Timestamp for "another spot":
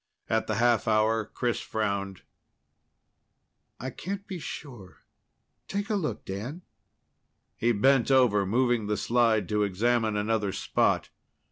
10.17-11.09